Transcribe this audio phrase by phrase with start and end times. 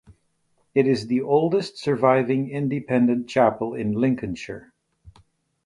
[0.73, 4.73] It is the oldest surviving Independent chapel in Lincolnshire.